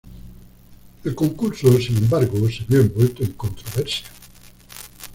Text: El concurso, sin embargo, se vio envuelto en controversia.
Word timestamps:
El 1.03 1.13
concurso, 1.13 1.77
sin 1.79 1.95
embargo, 1.97 2.49
se 2.49 2.63
vio 2.67 2.81
envuelto 2.81 3.21
en 3.23 3.33
controversia. 3.33 4.07